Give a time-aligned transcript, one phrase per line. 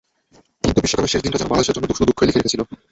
[0.63, 2.61] কিন্তু বিশ্বকাপের শেষ দিনটা যেন বাংলাদেশের জন্য শুধু দুঃখই লিখে রেখেছিল।